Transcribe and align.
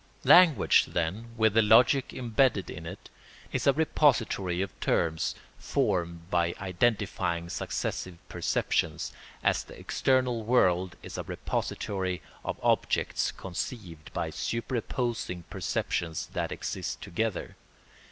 ]Language, 0.23 0.85
then, 0.87 1.27
with 1.37 1.53
the 1.53 1.61
logic 1.61 2.11
imbedded 2.11 2.71
in 2.71 2.87
it, 2.87 3.11
is 3.51 3.67
a 3.67 3.73
repository 3.73 4.59
of 4.63 4.71
terms 4.79 5.35
formed 5.59 6.27
by 6.31 6.55
identifying 6.59 7.49
successive 7.49 8.17
perceptions, 8.27 9.13
as 9.43 9.63
the 9.63 9.77
external 9.77 10.41
world 10.43 10.95
is 11.03 11.19
a 11.19 11.23
repository 11.25 12.19
of 12.43 12.59
objects 12.63 13.31
conceived 13.31 14.11
by 14.11 14.31
superposing 14.31 15.43
perceptions 15.51 16.25
that 16.33 16.51
exist 16.51 16.99
together. 17.01 17.55